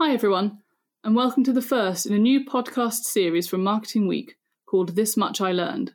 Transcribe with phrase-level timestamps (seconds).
[0.00, 0.58] Hi, everyone,
[1.02, 5.16] and welcome to the first in a new podcast series from Marketing Week called This
[5.16, 5.94] Much I Learned.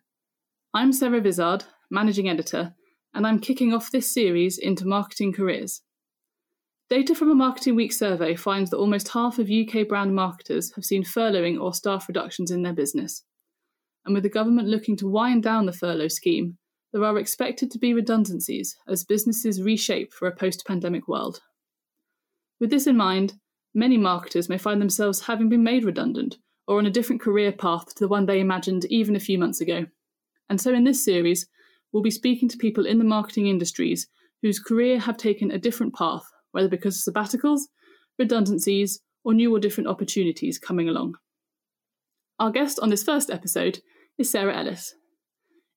[0.74, 2.76] I'm Sarah Vizard, Managing Editor,
[3.14, 5.84] and I'm kicking off this series into marketing careers.
[6.90, 10.84] Data from a Marketing Week survey finds that almost half of UK brand marketers have
[10.84, 13.24] seen furloughing or staff reductions in their business.
[14.04, 16.58] And with the government looking to wind down the furlough scheme,
[16.92, 21.40] there are expected to be redundancies as businesses reshape for a post pandemic world.
[22.60, 23.36] With this in mind,
[23.74, 26.38] Many marketers may find themselves having been made redundant
[26.68, 29.62] or on a different career path to the one they imagined even a few months
[29.62, 29.86] ago.
[30.50, 31.48] And so in this series,
[31.92, 34.08] we'll be speaking to people in the marketing industries
[34.42, 37.62] whose career have taken a different path, whether because of sabbaticals,
[38.20, 41.16] redundancies, or new or different opportunities coming along.
[42.40, 43.80] Our guest on this first episode
[44.18, 44.94] is Sarah Ellis.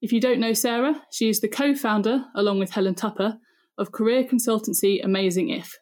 [0.03, 3.39] If you don't know Sarah, she is the co founder, along with Helen Tupper,
[3.79, 5.79] of career consultancy Amazing If,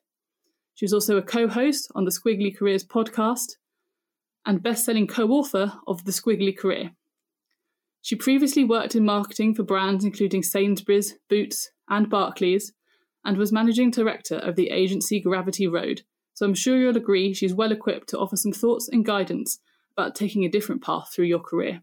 [0.75, 3.57] she was also a co host on the Squiggly Careers podcast
[4.45, 6.91] and best selling co author of The Squiggly Career.
[8.03, 12.73] She previously worked in marketing for brands including Sainsbury's, Boots, and Barclays,
[13.25, 16.03] and was managing director of the agency Gravity Road.
[16.35, 19.59] So I'm sure you'll agree she's well equipped to offer some thoughts and guidance
[19.97, 21.81] about taking a different path through your career.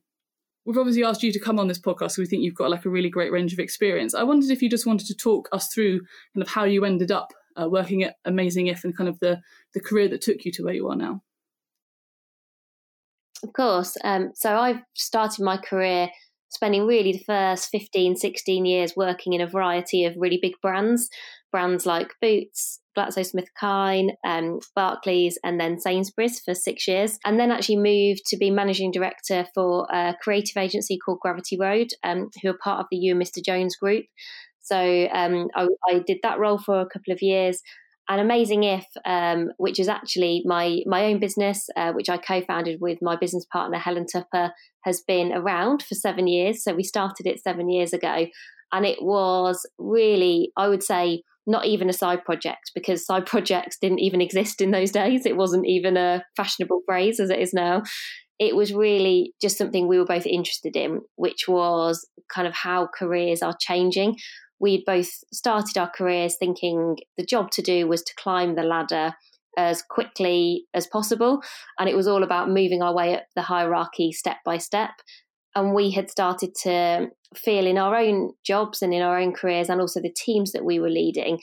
[0.65, 2.85] We've obviously asked you to come on this podcast because we think you've got like
[2.85, 4.13] a really great range of experience.
[4.13, 6.01] I wondered if you just wanted to talk us through
[6.35, 9.41] kind of how you ended up uh, working at Amazing If and kind of the
[9.73, 11.21] the career that took you to where you are now?
[13.43, 13.97] Of course.
[14.03, 16.09] Um, so I've started my career
[16.49, 21.09] spending really the first 15, 16 years working in a variety of really big brands,
[21.51, 27.17] brands like Boots, GlaxoSmithKline, um, Barclays, and then Sainsbury's for six years.
[27.25, 31.91] And then actually moved to be managing director for a creative agency called Gravity Road,
[32.03, 33.43] um, who are part of the You and Mr.
[33.43, 34.05] Jones group.
[34.71, 37.61] So um, I, I, did that role for a couple of years.
[38.07, 42.79] And Amazing If, um, which is actually my my own business, uh, which I co-founded
[42.81, 44.51] with my business partner Helen Tupper,
[44.83, 46.63] has been around for seven years.
[46.63, 48.27] So we started it seven years ago,
[48.71, 53.77] and it was really, I would say, not even a side project because side projects
[53.79, 55.25] didn't even exist in those days.
[55.25, 57.83] It wasn't even a fashionable phrase as it is now.
[58.39, 62.89] It was really just something we were both interested in, which was kind of how
[62.97, 64.15] careers are changing
[64.61, 69.13] we'd both started our careers thinking the job to do was to climb the ladder
[69.57, 71.41] as quickly as possible.
[71.77, 74.91] And it was all about moving our way up the hierarchy step by step.
[75.55, 79.67] And we had started to feel in our own jobs and in our own careers,
[79.67, 81.39] and also the teams that we were leading,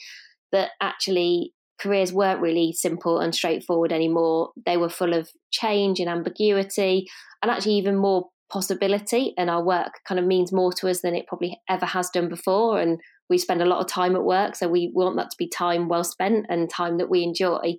[0.51, 4.51] that actually careers weren't really simple and straightforward anymore.
[4.65, 7.07] They were full of change and ambiguity,
[7.43, 11.15] and actually even more possibility and our work kind of means more to us than
[11.15, 12.99] it probably ever has done before and
[13.29, 15.87] we spend a lot of time at work so we want that to be time
[15.87, 17.75] well spent and time that we enjoy.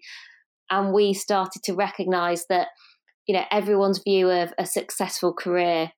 [0.70, 2.68] And we started to recognize that
[3.26, 5.92] you know everyone's view of a successful career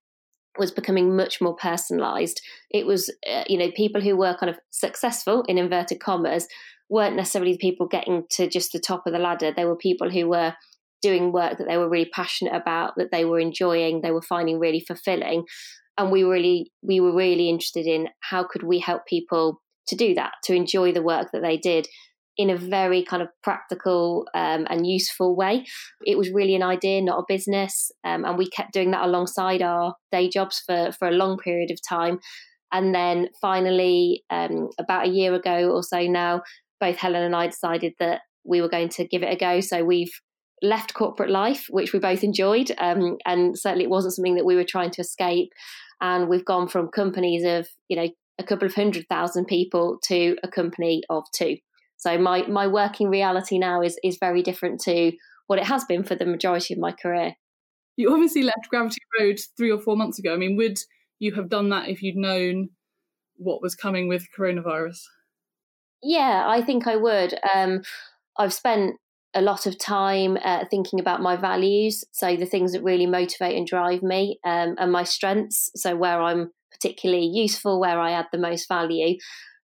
[0.58, 4.58] was becoming much more personalized it was uh, you know people who were kind of
[4.70, 6.46] successful in inverted commas
[6.92, 9.50] weren't necessarily the people getting to just the top of the ladder.
[9.50, 10.54] They were people who were
[11.02, 14.58] doing work that they were really passionate about, that they were enjoying, they were finding
[14.58, 15.44] really fulfilling.
[15.98, 20.14] And we really we were really interested in how could we help people to do
[20.14, 21.86] that, to enjoy the work that they did
[22.38, 25.66] in a very kind of practical um, and useful way.
[26.06, 29.60] It was really an idea, not a business, um, and we kept doing that alongside
[29.60, 32.18] our day jobs for for a long period of time.
[32.72, 36.40] And then finally, um, about a year ago or so now,
[36.80, 39.60] both Helen and I decided that we were going to give it a go.
[39.60, 40.12] So we've
[40.62, 44.56] left corporate life, which we both enjoyed, um, and certainly it wasn't something that we
[44.56, 45.52] were trying to escape.
[46.00, 48.08] And we've gone from companies of you know
[48.38, 51.58] a couple of hundred thousand people to a company of two.
[51.96, 55.12] So my my working reality now is is very different to
[55.46, 57.34] what it has been for the majority of my career.
[57.96, 60.32] You obviously left Gravity Road three or four months ago.
[60.32, 60.78] I mean, would
[61.18, 62.70] you have done that if you'd known
[63.36, 64.98] what was coming with coronavirus?
[66.02, 67.38] Yeah, I think I would.
[67.54, 67.82] Um,
[68.38, 68.96] I've spent
[69.34, 72.04] a lot of time uh, thinking about my values.
[72.12, 75.70] So the things that really motivate and drive me um, and my strengths.
[75.74, 79.16] So where I'm particularly useful, where I add the most value.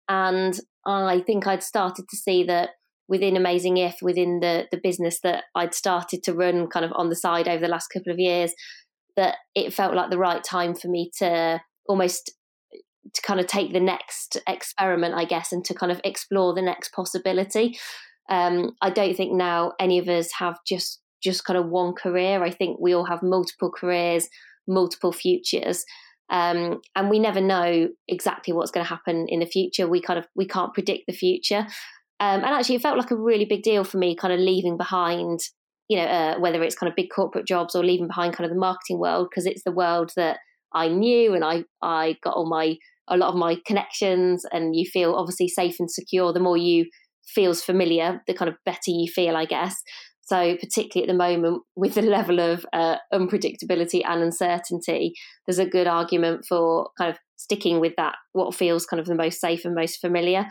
[0.07, 2.69] And I think I'd started to see that
[3.09, 7.09] within Amazing If, within the, the business that I'd started to run kind of on
[7.09, 8.53] the side over the last couple of years,
[9.15, 12.31] that it felt like the right time for me to almost
[13.13, 16.61] to kind of take the next experiment, I guess, and to kind of explore the
[16.61, 17.77] next possibility.
[18.29, 22.43] Um, I don't think now any of us have just just kind of one career.
[22.43, 24.29] I think we all have multiple careers,
[24.67, 25.83] multiple futures.
[26.29, 29.87] Um, and we never know exactly what's going to happen in the future.
[29.87, 31.65] We kind of we can't predict the future.
[32.19, 34.77] Um, and actually, it felt like a really big deal for me, kind of leaving
[34.77, 35.39] behind
[35.87, 38.53] you know, uh, whether it's kind of big corporate jobs or leaving behind kind of
[38.53, 40.39] the marketing world, because it's the world that
[40.73, 42.75] I knew and I, I got all my,
[43.07, 46.33] a lot of my connections and you feel obviously safe and secure.
[46.33, 46.87] The more you
[47.27, 49.75] feels familiar, the kind of better you feel, I guess.
[50.21, 55.13] So, particularly at the moment, with the level of uh, unpredictability and uncertainty,
[55.45, 59.15] there's a good argument for kind of sticking with that, what feels kind of the
[59.15, 60.47] most safe and most familiar.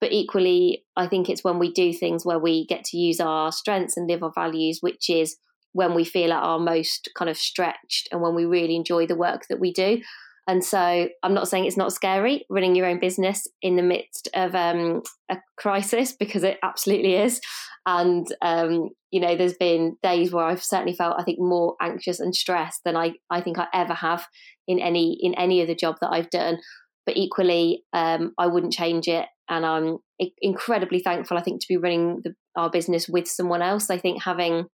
[0.00, 3.50] But equally, I think it's when we do things where we get to use our
[3.50, 5.36] strengths and live our values, which is
[5.72, 9.16] when we feel at our most kind of stretched and when we really enjoy the
[9.16, 10.00] work that we do.
[10.48, 14.28] And so I'm not saying it's not scary running your own business in the midst
[14.34, 17.40] of um, a crisis because it absolutely is.
[17.84, 22.20] And, um, you know, there's been days where I've certainly felt, I think, more anxious
[22.20, 24.26] and stressed than I, I think I ever have
[24.66, 26.58] in any in any of the job that I've done.
[27.06, 29.26] But equally, um, I wouldn't change it.
[29.48, 29.98] And I'm
[30.42, 33.90] incredibly thankful, I think, to be running the, our business with someone else.
[33.90, 34.66] I think having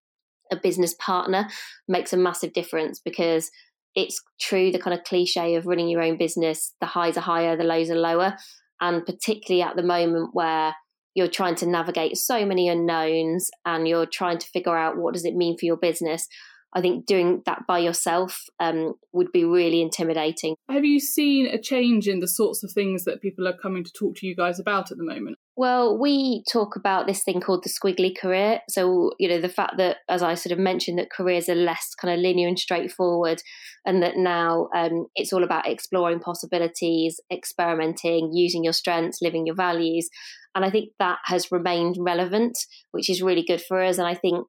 [0.49, 1.49] a business partner
[1.89, 3.51] makes a massive difference because
[3.95, 7.57] it's true the kind of cliche of running your own business the highs are higher
[7.57, 8.35] the lows are lower
[8.79, 10.73] and particularly at the moment where
[11.13, 15.25] you're trying to navigate so many unknowns and you're trying to figure out what does
[15.25, 16.27] it mean for your business
[16.73, 20.55] I think doing that by yourself um, would be really intimidating.
[20.69, 23.91] Have you seen a change in the sorts of things that people are coming to
[23.91, 25.37] talk to you guys about at the moment?
[25.61, 28.61] Well, we talk about this thing called the squiggly career.
[28.67, 31.93] So, you know, the fact that, as I sort of mentioned, that careers are less
[31.93, 33.43] kind of linear and straightforward,
[33.85, 39.53] and that now um, it's all about exploring possibilities, experimenting, using your strengths, living your
[39.53, 40.09] values.
[40.55, 42.57] And I think that has remained relevant,
[42.89, 43.99] which is really good for us.
[43.99, 44.47] And I think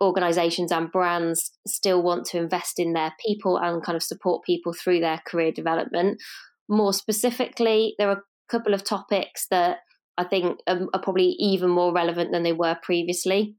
[0.00, 4.74] organizations and brands still want to invest in their people and kind of support people
[4.74, 6.22] through their career development.
[6.68, 9.78] More specifically, there are a couple of topics that
[10.18, 13.56] I think are, are probably even more relevant than they were previously.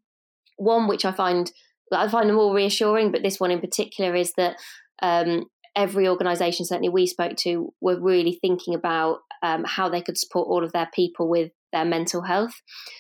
[0.58, 1.52] One which I find
[1.92, 4.56] I find more reassuring, but this one in particular is that
[5.02, 5.46] um,
[5.76, 10.48] every organisation, certainly we spoke to, were really thinking about um, how they could support
[10.48, 12.54] all of their people with their mental health.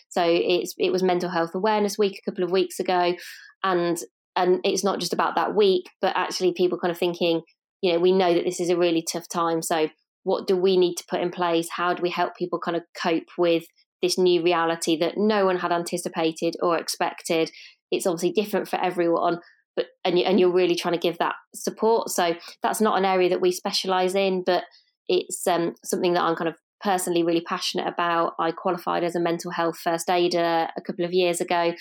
[0.09, 3.15] So it's it was Mental Health Awareness Week a couple of weeks ago,
[3.63, 3.97] and
[4.35, 7.41] and it's not just about that week, but actually people kind of thinking,
[7.81, 9.89] you know, we know that this is a really tough time, so
[10.23, 11.69] what do we need to put in place?
[11.75, 13.65] How do we help people kind of cope with
[14.01, 17.51] this new reality that no one had anticipated or expected?
[17.91, 19.39] It's obviously different for everyone,
[19.75, 22.09] but and, and you're really trying to give that support.
[22.09, 24.63] So that's not an area that we specialize in, but
[25.07, 28.33] it's um, something that I'm kind of personally really passionate about.
[28.39, 31.73] I qualified as a mental health first aider a couple of years ago.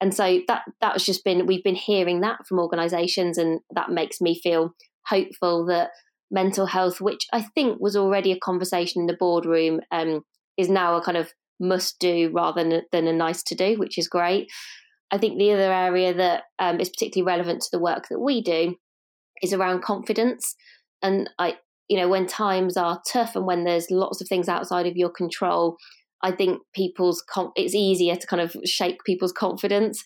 [0.00, 3.90] And so that that was just been we've been hearing that from organizations and that
[3.90, 4.74] makes me feel
[5.06, 5.90] hopeful that
[6.30, 10.22] mental health, which I think was already a conversation in the boardroom, um,
[10.56, 13.98] is now a kind of must do rather than, than a nice to do, which
[13.98, 14.48] is great.
[15.10, 18.42] I think the other area that um, is particularly relevant to the work that we
[18.42, 18.76] do
[19.42, 20.54] is around confidence.
[21.02, 21.56] And I,
[21.88, 25.10] you know, when times are tough and when there's lots of things outside of your
[25.10, 25.76] control,
[26.22, 27.24] I think people's
[27.56, 30.02] it's easier to kind of shake people's confidence.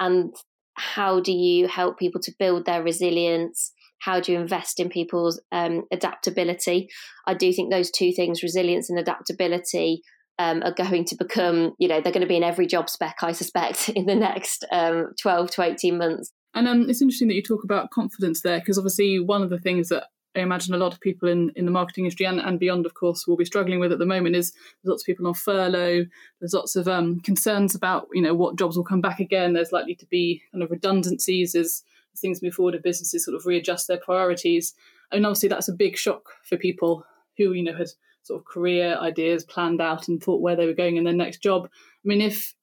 [0.00, 0.34] And
[0.74, 3.72] how do you help people to build their resilience?
[4.06, 6.88] How do you invest in people's um, adaptability?
[7.26, 10.02] I do think those two things, resilience and adaptability,
[10.38, 13.16] um, are going to become, you know, they're going to be in every job spec,
[13.22, 16.32] I suspect, in the next um, 12 to 18 months.
[16.54, 19.58] And um, it's interesting that you talk about confidence there, because obviously one of the
[19.58, 20.04] things that
[20.36, 22.94] I imagine a lot of people in, in the marketing industry and, and beyond, of
[22.94, 26.04] course, will be struggling with at the moment is there's lots of people on furlough.
[26.40, 29.54] There's lots of um, concerns about, you know, what jobs will come back again.
[29.54, 31.82] There's likely to be kind of redundancies as
[32.18, 34.74] things move forward and businesses sort of readjust their priorities.
[35.12, 37.04] And obviously that's a big shock for people
[37.36, 37.88] who, you know, had
[38.22, 41.42] sort of career ideas planned out and thought where they were going in their next
[41.42, 41.68] job.
[41.72, 42.54] I mean, if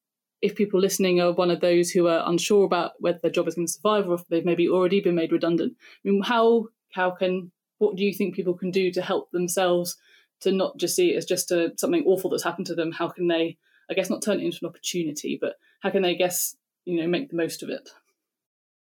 [0.41, 3.55] if people listening are one of those who are unsure about whether their job is
[3.55, 5.73] going to survive or if they've maybe already been made redundant,
[6.05, 9.97] I mean, how how can what do you think people can do to help themselves
[10.41, 12.91] to not just see it as just a, something awful that's happened to them?
[12.91, 13.57] How can they,
[13.89, 16.55] I guess, not turn it into an opportunity, but how can they, guess,
[16.85, 17.89] you know, make the most of it?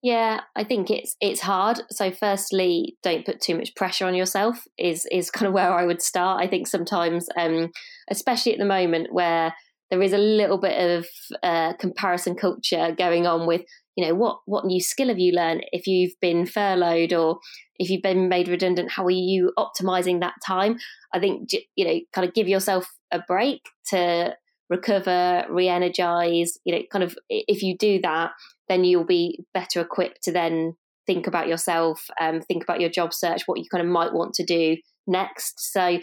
[0.03, 1.83] Yeah, I think it's it's hard.
[1.91, 5.85] So firstly, don't put too much pressure on yourself is is kind of where I
[5.85, 6.43] would start.
[6.43, 7.71] I think sometimes um
[8.11, 9.55] especially at the moment where
[9.91, 11.07] there is a little bit of
[11.43, 13.63] uh, comparison culture going on with
[13.97, 17.39] you know what what new skill have you learned if you've been furloughed or
[17.79, 20.79] if you've been made redundant how are you optimizing that time
[21.13, 24.33] i think you know kind of give yourself a break to
[24.71, 28.31] recover re-energize you know kind of if you do that
[28.69, 30.75] then you'll be better equipped to then
[31.11, 34.33] think about yourself, um, think about your job search, what you kind of might want
[34.35, 34.77] to do
[35.09, 35.73] next.
[35.73, 35.99] So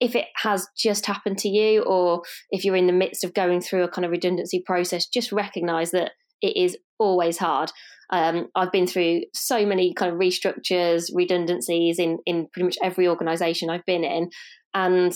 [0.00, 3.60] if it has just happened to you, or if you're in the midst of going
[3.60, 7.70] through a kind of redundancy process, just recognize that it is always hard.
[8.10, 13.08] Um, I've been through so many kind of restructures, redundancies in in pretty much every
[13.08, 14.30] organisation I've been in,
[14.72, 15.12] and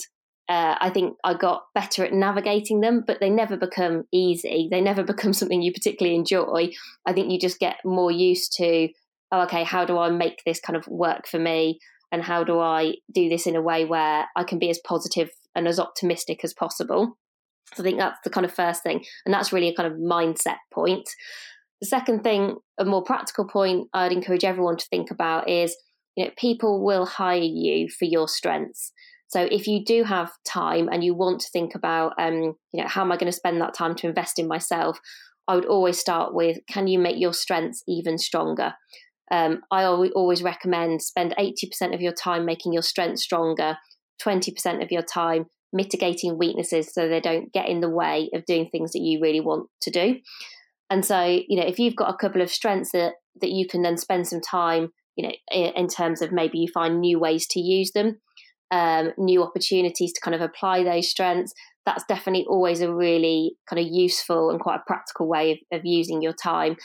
[0.51, 4.67] uh, I think I got better at navigating them, but they never become easy.
[4.69, 6.73] They never become something you particularly enjoy.
[7.07, 8.89] I think you just get more used to,
[9.31, 11.79] oh, okay, how do I make this kind of work for me?
[12.11, 15.31] And how do I do this in a way where I can be as positive
[15.55, 17.17] and as optimistic as possible?
[17.75, 19.05] So I think that's the kind of first thing.
[19.25, 21.09] And that's really a kind of mindset point.
[21.81, 25.77] The second thing, a more practical point I'd encourage everyone to think about is,
[26.17, 28.93] you know, people will hire you for your strengths.
[29.31, 32.89] So if you do have time and you want to think about, um, you know,
[32.89, 34.99] how am I going to spend that time to invest in myself?
[35.47, 38.75] I would always start with, can you make your strengths even stronger?
[39.31, 43.79] Um, I always recommend spend 80% of your time making your strengths stronger,
[44.21, 48.69] 20% of your time mitigating weaknesses so they don't get in the way of doing
[48.69, 50.19] things that you really want to do.
[50.91, 53.83] And so, you know, if you've got a couple of strengths that that you can
[53.83, 57.61] then spend some time, you know, in terms of maybe you find new ways to
[57.61, 58.19] use them,
[58.71, 61.53] um, new opportunities to kind of apply those strengths,
[61.87, 65.85] that's definitely always a really kind of useful and quite a practical way of, of
[65.85, 66.77] using your time.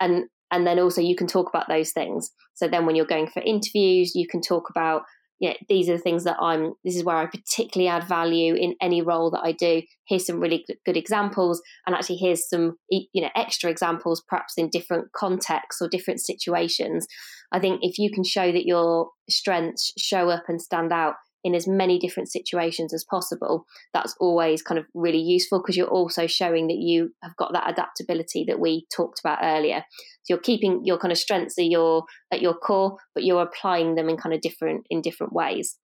[0.00, 2.30] And and then also you can talk about those things.
[2.54, 5.02] So then when you're going for interviews, you can talk about
[5.48, 8.74] know, these are the things that I'm, this is where I particularly add value in
[8.80, 9.82] any role that I do.
[10.08, 11.60] Here's some really good examples.
[11.86, 17.06] And actually, here's some, you know, extra examples, perhaps in different contexts or different situations.
[17.52, 21.54] I think if you can show that your strengths show up and stand out, in
[21.54, 26.26] as many different situations as possible, that's always kind of really useful because you're also
[26.26, 29.84] showing that you have got that adaptability that we talked about earlier.
[30.22, 33.94] So you're keeping your kind of strengths at your at your core, but you're applying
[33.94, 35.76] them in kind of different in different ways.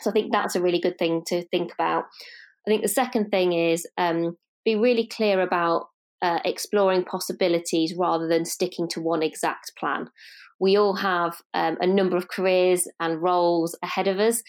[0.00, 2.04] So I think that's a really good thing to think about.
[2.66, 5.86] I think the second thing is um, be really clear about
[6.22, 10.08] uh, exploring possibilities rather than sticking to one exact plan.
[10.60, 14.42] We all have um, a number of careers and roles ahead of us.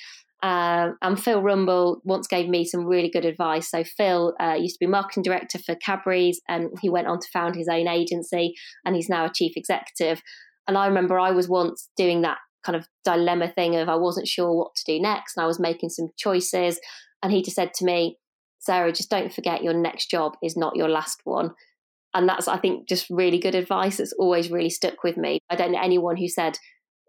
[0.44, 3.72] Um, and Phil Rumbol once gave me some really good advice.
[3.72, 7.28] So Phil uh, used to be marketing director for Cadbury's, and he went on to
[7.32, 8.54] found his own agency,
[8.86, 10.22] and he's now a chief executive.
[10.68, 14.28] And I remember I was once doing that kind of dilemma thing of I wasn't
[14.28, 16.78] sure what to do next, and I was making some choices.
[17.22, 18.18] And he just said to me,
[18.60, 21.52] "Sarah, just don't forget your next job is not your last one."
[22.14, 24.00] And that's, I think, just really good advice.
[24.00, 25.40] It's always really stuck with me.
[25.50, 26.60] I don't know anyone who said,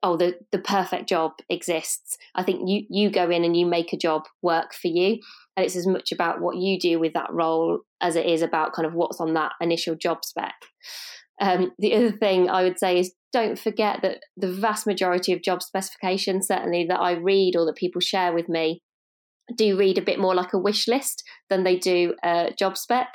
[0.05, 2.17] oh the the perfect job exists.
[2.37, 5.19] I think you you go in and you make a job work for you.
[5.57, 8.75] And it's as much about what you do with that role as it is about
[8.75, 10.55] kind of what's on that initial job spec.
[11.41, 15.43] Um, the other thing i would say is don't forget that the vast majority of
[15.43, 18.81] job specifications certainly that i read or that people share with me
[19.57, 23.09] do read a bit more like a wish list than they do a job spec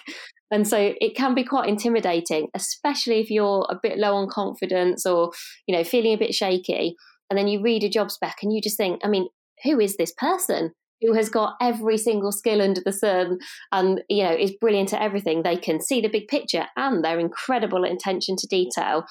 [0.51, 5.05] and so it can be quite intimidating, especially if you're a bit low on confidence
[5.05, 5.31] or,
[5.67, 6.95] you know, feeling a bit shaky.
[7.29, 9.27] And then you read a job spec and you just think, I mean,
[9.63, 10.71] who is this person?
[11.01, 13.39] who has got every single skill under the sun
[13.71, 17.19] and you know is brilliant at everything they can see the big picture and they're
[17.19, 19.05] incredible at attention to detail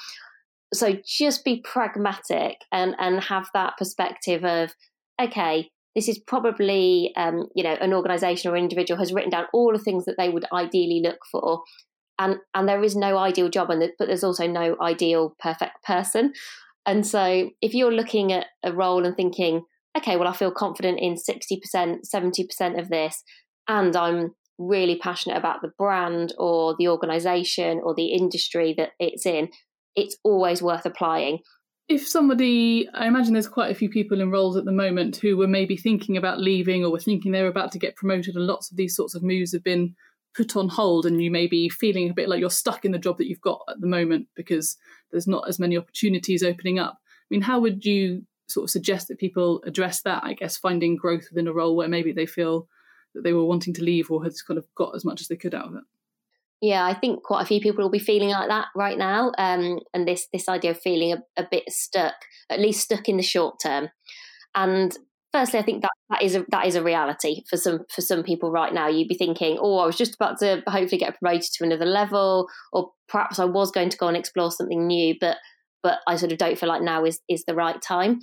[0.72, 4.74] so just be pragmatic and and have that perspective of
[5.20, 9.46] okay this is probably um, you know an organization or an individual has written down
[9.52, 11.62] all the things that they would ideally look for.
[12.20, 16.32] And and there is no ideal job and but there's also no ideal perfect person.
[16.86, 19.62] And so if you're looking at a role and thinking
[19.96, 23.24] okay well i feel confident in 60% 70% of this
[23.66, 29.24] and i'm really passionate about the brand or the organization or the industry that it's
[29.24, 29.48] in
[29.96, 31.38] it's always worth applying
[31.88, 35.36] if somebody, I imagine there's quite a few people in roles at the moment who
[35.36, 38.46] were maybe thinking about leaving or were thinking they were about to get promoted, and
[38.46, 39.94] lots of these sorts of moves have been
[40.36, 42.98] put on hold, and you may be feeling a bit like you're stuck in the
[42.98, 44.76] job that you've got at the moment because
[45.10, 46.98] there's not as many opportunities opening up.
[47.00, 50.22] I mean, how would you sort of suggest that people address that?
[50.22, 52.68] I guess finding growth within a role where maybe they feel
[53.14, 55.36] that they were wanting to leave or had kind of got as much as they
[55.36, 55.84] could out of it.
[56.60, 59.78] Yeah, I think quite a few people will be feeling like that right now, um,
[59.94, 62.14] and this this idea of feeling a, a, bit stuck,
[62.50, 63.90] at least stuck in the short term.
[64.56, 64.96] And
[65.32, 68.24] firstly, I think that that is a that is a reality for some for some
[68.24, 68.88] people right now.
[68.88, 72.48] You'd be thinking, oh, I was just about to hopefully get promoted to another level,
[72.72, 75.36] or perhaps I was going to go and explore something new, but
[75.84, 78.20] but I sort of don't feel like now is is the right time.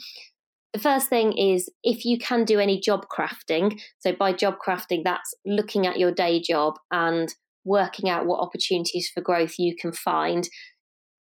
[0.73, 3.79] The first thing is if you can do any job crafting.
[3.99, 7.33] So by job crafting, that's looking at your day job and
[7.65, 10.47] working out what opportunities for growth you can find,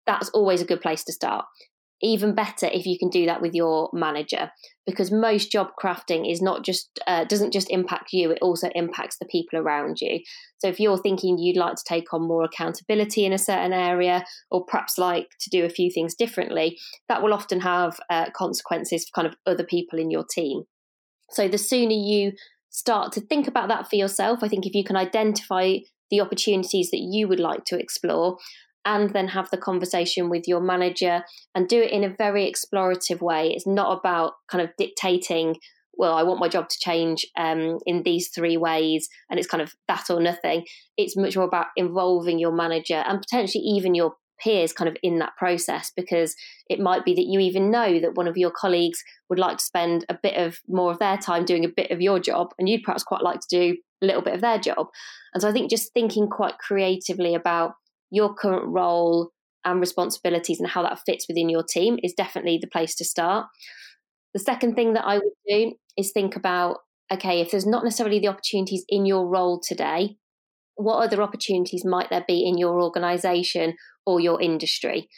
[0.06, 1.46] that's always a good place to start.
[2.02, 4.50] even better if you can do that with your manager
[4.86, 9.16] because most job crafting is not just uh, doesn't just impact you it also impacts
[9.18, 10.20] the people around you
[10.58, 14.24] so if you're thinking you'd like to take on more accountability in a certain area
[14.50, 16.76] or perhaps like to do a few things differently
[17.08, 20.64] that will often have uh, consequences for kind of other people in your team
[21.30, 22.32] so the sooner you
[22.70, 25.76] start to think about that for yourself i think if you can identify
[26.10, 28.38] the opportunities that you would like to explore
[28.84, 31.22] and then have the conversation with your manager
[31.54, 33.50] and do it in a very explorative way.
[33.50, 35.56] It's not about kind of dictating,
[35.94, 39.62] well, I want my job to change um, in these three ways, and it's kind
[39.62, 40.66] of that or nothing.
[40.96, 45.18] It's much more about involving your manager and potentially even your peers kind of in
[45.18, 46.34] that process because
[46.68, 49.64] it might be that you even know that one of your colleagues would like to
[49.64, 52.68] spend a bit of more of their time doing a bit of your job and
[52.68, 54.88] you'd perhaps quite like to do a little bit of their job
[55.32, 57.74] and so i think just thinking quite creatively about
[58.10, 59.30] your current role
[59.64, 63.46] and responsibilities and how that fits within your team is definitely the place to start.
[64.32, 66.78] The second thing that I would do is think about
[67.12, 70.16] okay, if there's not necessarily the opportunities in your role today,
[70.76, 73.74] what other opportunities might there be in your organization
[74.06, 75.08] or your industry?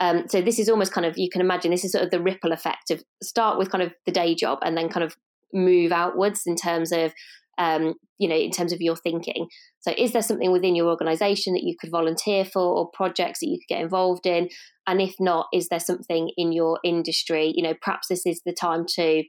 [0.00, 2.20] Um, so this is almost kind of you can imagine this is sort of the
[2.20, 5.16] ripple effect of start with kind of the day job and then kind of
[5.52, 7.12] move outwards in terms of
[7.58, 9.48] um, you know, in terms of your thinking.
[9.80, 13.48] So, is there something within your organization that you could volunteer for or projects that
[13.48, 14.48] you could get involved in?
[14.86, 17.52] And if not, is there something in your industry?
[17.54, 19.24] You know, perhaps this is the time to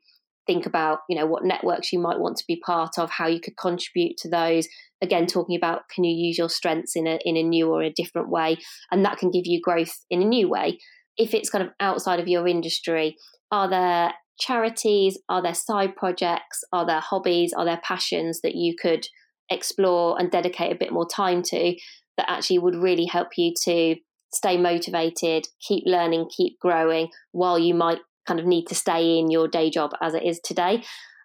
[0.47, 3.39] think about, you know, what networks you might want to be part of, how you
[3.39, 4.67] could contribute to those.
[5.01, 7.93] Again, talking about can you use your strengths in a in a new or a
[7.93, 8.57] different way,
[8.91, 10.79] and that can give you growth in a new way.
[11.17, 13.17] If it's kind of outside of your industry,
[13.51, 15.19] are there charities?
[15.29, 16.63] Are there side projects?
[16.71, 17.53] Are there hobbies?
[17.53, 19.07] Are there passions that you could
[19.49, 21.75] explore and dedicate a bit more time to
[22.17, 23.95] that actually would really help you to
[24.33, 29.31] stay motivated, keep learning, keep growing while you might kind of need to stay in
[29.31, 30.84] your day job as it is today?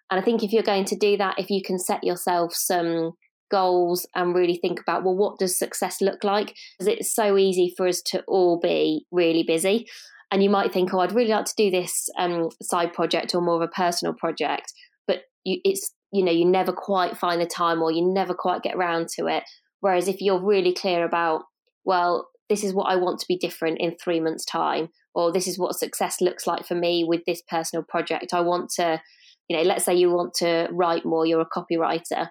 [0.09, 3.13] And I think if you're going to do that, if you can set yourself some
[3.51, 6.55] goals and really think about, well, what does success look like?
[6.77, 9.87] Because it's so easy for us to all be really busy
[10.33, 13.41] and you might think, oh, I'd really like to do this um, side project or
[13.41, 14.73] more of a personal project,
[15.05, 18.63] but you, it's you know you never quite find the time or you never quite
[18.63, 19.43] get around to it.
[19.81, 21.43] Whereas if you're really clear about,
[21.85, 25.47] well, this is what I want to be different in three months' time, or this
[25.47, 28.33] is what success looks like for me with this personal project.
[28.33, 29.01] I want to,
[29.47, 32.29] you know, let's say you want to write more, you're a copywriter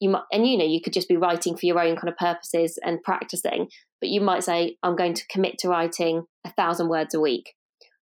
[0.00, 2.16] you might and you know you could just be writing for your own kind of
[2.16, 3.68] purposes and practicing
[4.00, 7.54] but you might say i'm going to commit to writing a thousand words a week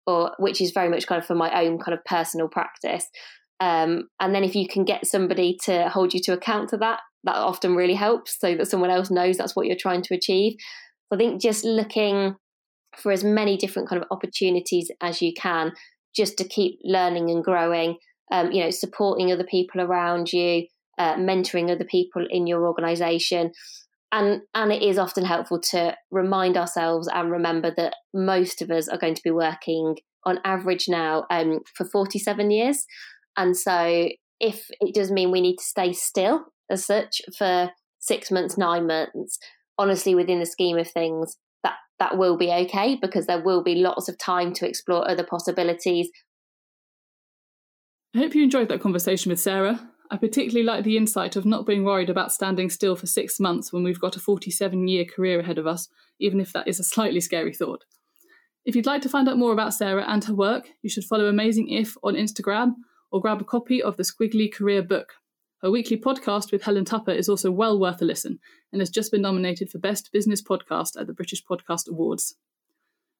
[0.07, 3.07] or which is very much kind of for my own kind of personal practice
[3.61, 7.01] um, and then if you can get somebody to hold you to account to that
[7.25, 10.53] that often really helps so that someone else knows that's what you're trying to achieve
[11.09, 12.35] so i think just looking
[12.95, 15.71] for as many different kind of opportunities as you can
[16.15, 17.97] just to keep learning and growing
[18.31, 20.65] um, you know supporting other people around you
[20.99, 23.51] uh, mentoring other people in your organization.
[24.11, 28.89] And and it is often helpful to remind ourselves and remember that most of us
[28.89, 29.95] are going to be working
[30.25, 32.85] on average now um, for 47 years.
[33.37, 38.31] And so if it does mean we need to stay still as such for six
[38.31, 39.37] months nine months
[39.79, 43.75] honestly within the scheme of things that that will be okay because there will be
[43.75, 46.09] lots of time to explore other possibilities
[48.15, 51.67] i hope you enjoyed that conversation with sarah I particularly like the insight of not
[51.67, 55.39] being worried about standing still for six months when we've got a 47 year career
[55.39, 55.87] ahead of us,
[56.19, 57.85] even if that is a slightly scary thought.
[58.65, 61.25] If you'd like to find out more about Sarah and her work, you should follow
[61.25, 62.73] Amazing If on Instagram
[63.11, 65.13] or grab a copy of the Squiggly Career Book.
[65.61, 68.39] Her weekly podcast with Helen Tupper is also well worth a listen
[68.71, 72.35] and has just been nominated for Best Business Podcast at the British Podcast Awards.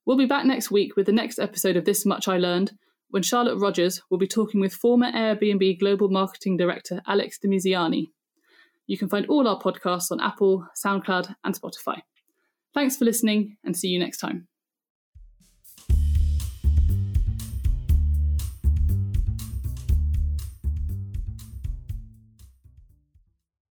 [0.06, 2.72] We'll be back next week with the next episode of This Much I Learned,
[3.10, 8.08] when Charlotte Rogers will be talking with former Airbnb Global Marketing Director Alex Dimiziani.
[8.88, 12.02] You can find all our podcasts on Apple, SoundCloud, and Spotify.
[12.74, 14.49] Thanks for listening, and see you next time.